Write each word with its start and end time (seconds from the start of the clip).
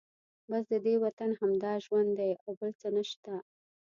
بس 0.49 0.63
ددې 0.71 0.95
وطن 1.05 1.29
همدا 1.39 1.73
ژوند 1.85 2.09
دی 2.19 2.31
او 2.43 2.51
بل 2.59 2.71
څه 2.81 2.87
نشته. 2.97 3.33